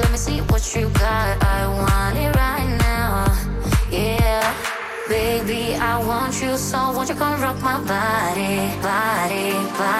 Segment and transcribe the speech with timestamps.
[0.00, 1.44] Let me see, what you got.
[1.44, 3.26] I want it right now.
[3.90, 4.40] Yeah.
[5.10, 9.99] Baby, I want you so won't you come rock my body, body, body?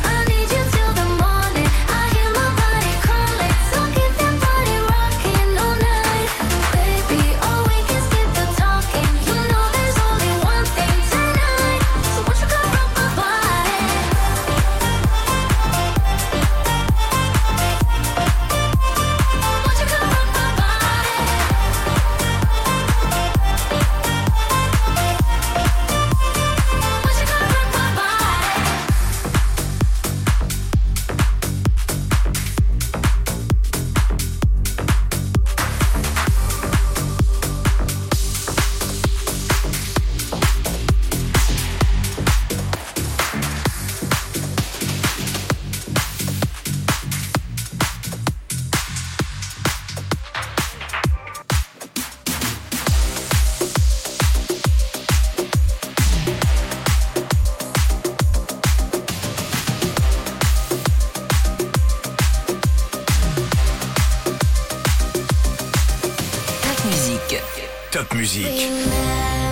[67.91, 69.50] Top Musique.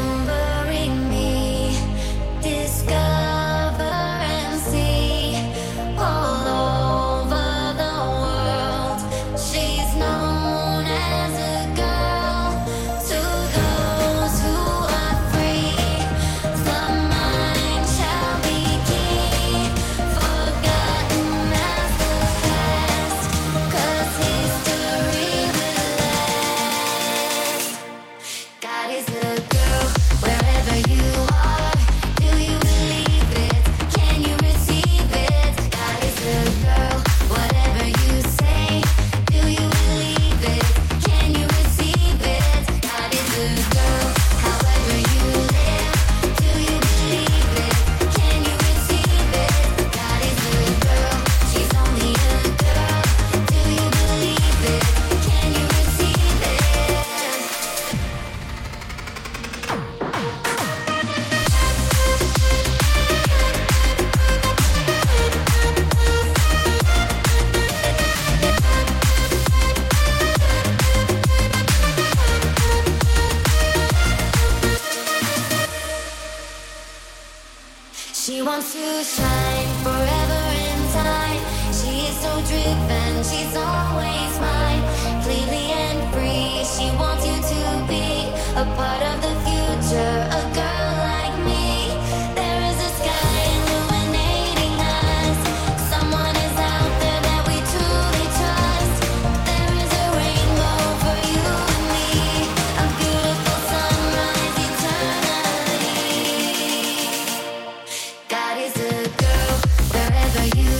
[110.31, 110.78] Can you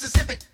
[0.00, 0.47] Mississippi.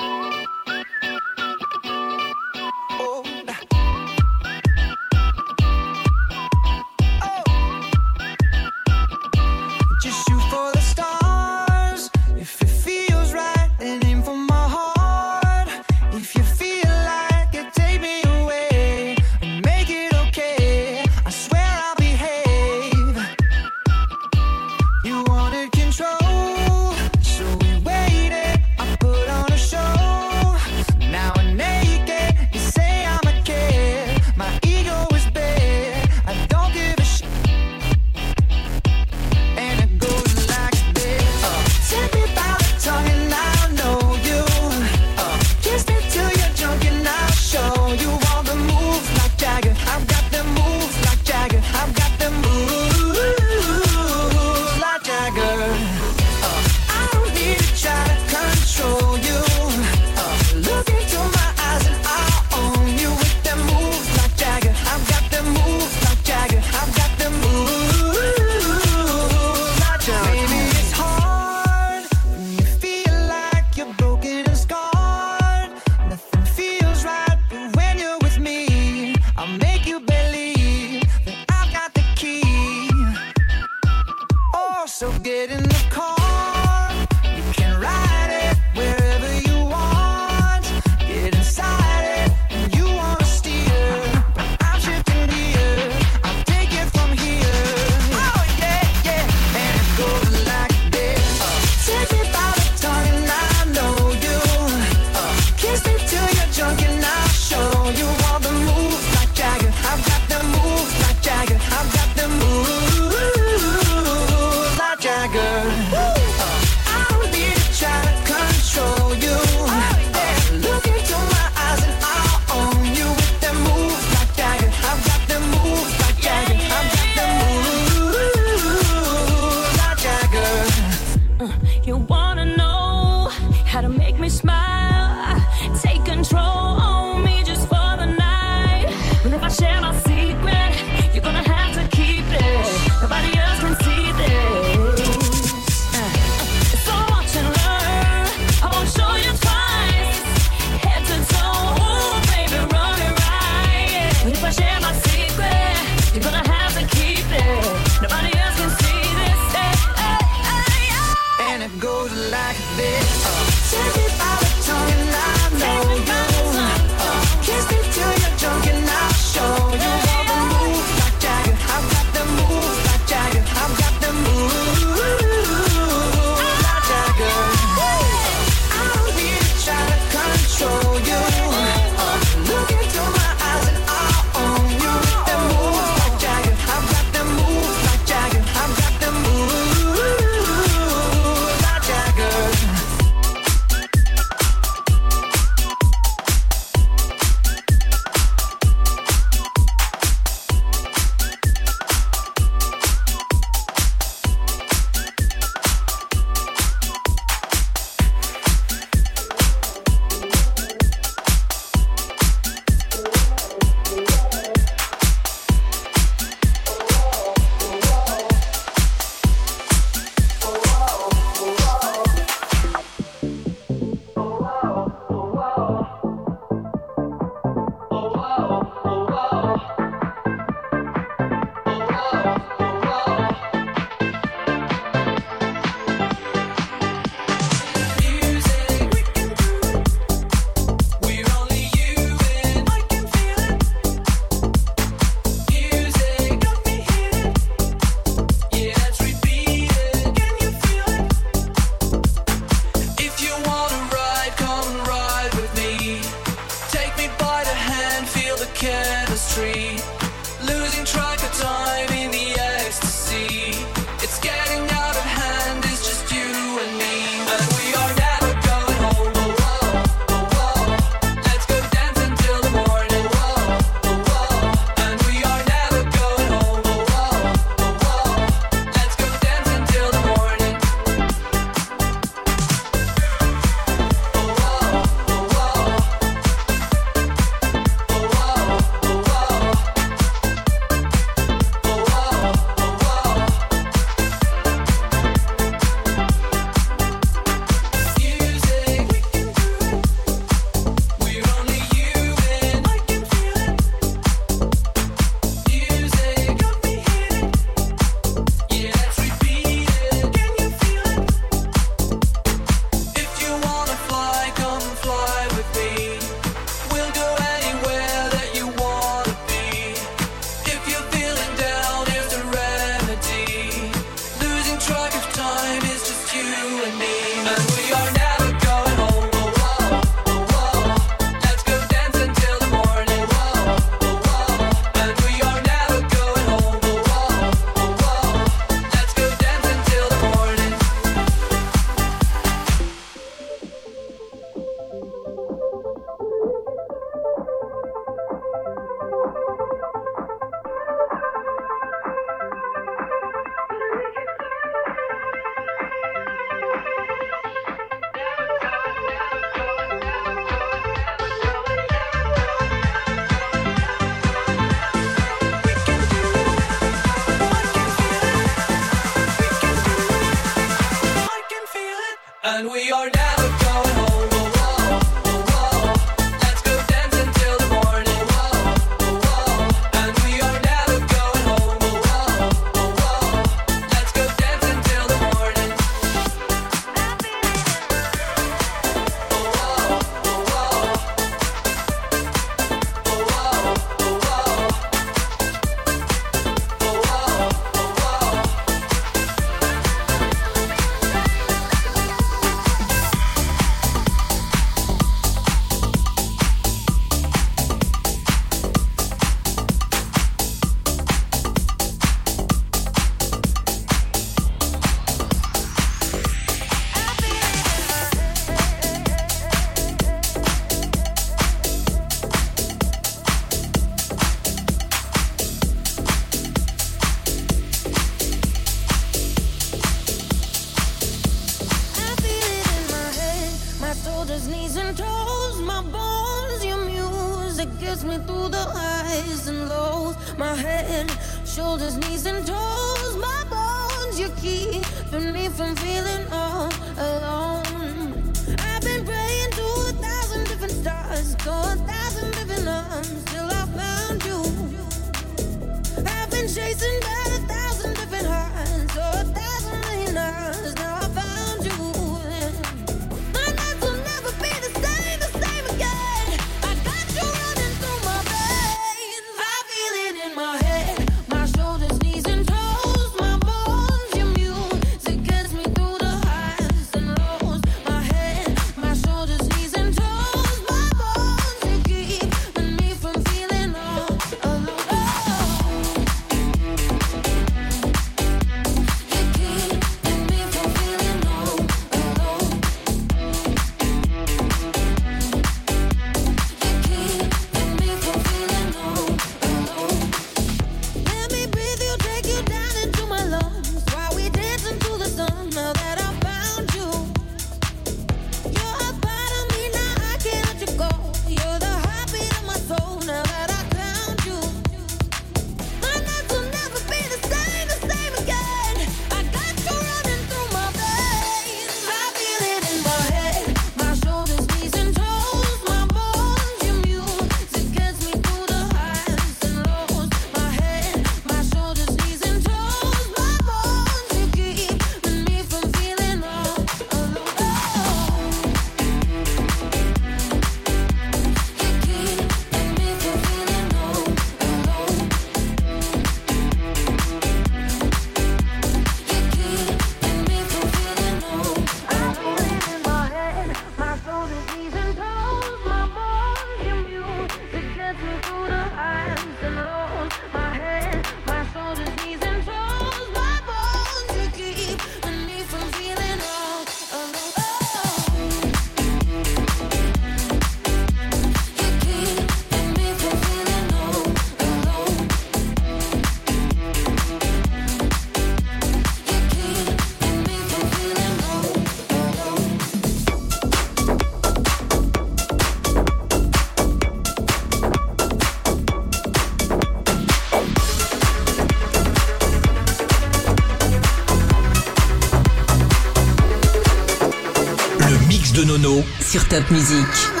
[599.11, 600.00] Top musique!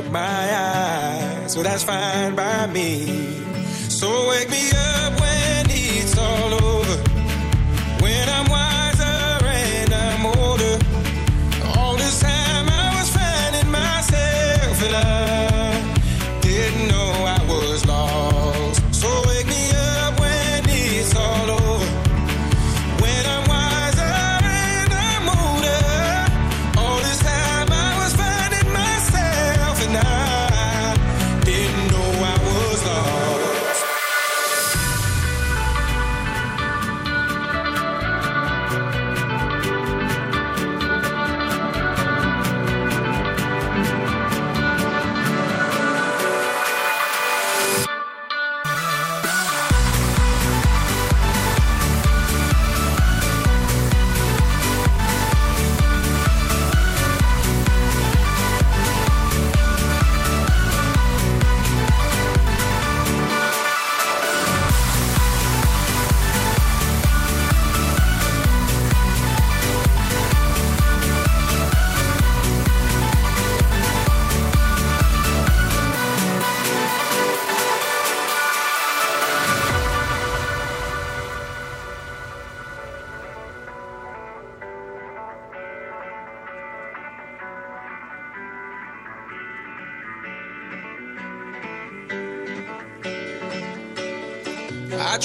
[0.00, 1.52] up my eyes.
[1.52, 3.06] So well, that's fine by me.
[3.88, 4.89] So wake me up.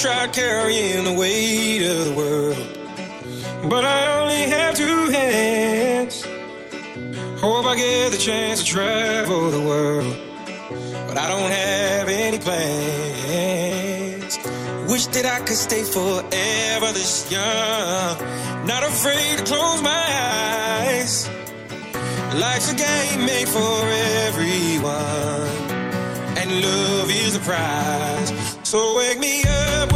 [0.06, 2.56] tried carrying the weight of the world,
[3.68, 6.24] but I only have two hands.
[7.40, 10.16] Hope I get the chance to travel the world,
[11.08, 12.68] but I don't have any plans.
[14.88, 18.16] Wish that I could stay forever this young,
[18.64, 20.06] not afraid to close my
[20.78, 21.28] eyes.
[22.36, 23.80] Life's a game made for
[24.28, 25.50] everyone,
[26.38, 28.55] and love is the prize.
[28.66, 29.92] So wake me up